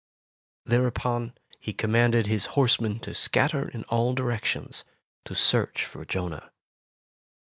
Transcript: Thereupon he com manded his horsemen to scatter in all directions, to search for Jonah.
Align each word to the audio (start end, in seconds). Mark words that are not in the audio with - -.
Thereupon 0.65 1.33
he 1.59 1.73
com 1.73 1.91
manded 1.91 2.25
his 2.25 2.47
horsemen 2.57 2.99
to 3.01 3.13
scatter 3.13 3.69
in 3.69 3.83
all 3.83 4.15
directions, 4.15 4.83
to 5.25 5.35
search 5.35 5.85
for 5.85 6.05
Jonah. 6.05 6.51